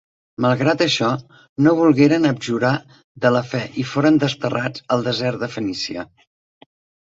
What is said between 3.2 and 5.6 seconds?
de la fe i foren desterrats al desert de